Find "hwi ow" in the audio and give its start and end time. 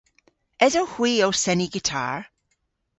0.95-1.33